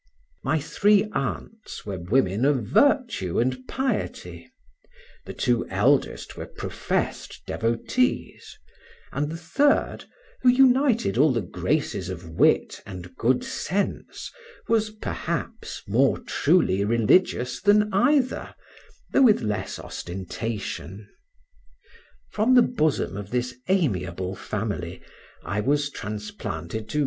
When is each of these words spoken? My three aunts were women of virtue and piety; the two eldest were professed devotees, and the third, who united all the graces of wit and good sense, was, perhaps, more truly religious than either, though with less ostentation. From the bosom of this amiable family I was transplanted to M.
My 0.43 0.59
three 0.59 1.03
aunts 1.13 1.85
were 1.85 1.99
women 1.99 2.43
of 2.43 2.63
virtue 2.63 3.37
and 3.37 3.67
piety; 3.67 4.49
the 5.25 5.33
two 5.35 5.67
eldest 5.69 6.35
were 6.35 6.47
professed 6.47 7.43
devotees, 7.45 8.57
and 9.11 9.29
the 9.29 9.37
third, 9.37 10.05
who 10.41 10.49
united 10.49 11.19
all 11.19 11.31
the 11.31 11.43
graces 11.43 12.09
of 12.09 12.27
wit 12.27 12.81
and 12.83 13.15
good 13.15 13.43
sense, 13.43 14.31
was, 14.67 14.89
perhaps, 14.89 15.83
more 15.87 16.17
truly 16.17 16.83
religious 16.83 17.61
than 17.61 17.93
either, 17.93 18.55
though 19.13 19.21
with 19.21 19.41
less 19.43 19.77
ostentation. 19.77 21.07
From 22.31 22.55
the 22.55 22.63
bosom 22.63 23.15
of 23.15 23.29
this 23.29 23.55
amiable 23.67 24.33
family 24.33 25.03
I 25.43 25.59
was 25.61 25.91
transplanted 25.91 26.89
to 26.89 26.97
M. 26.97 26.99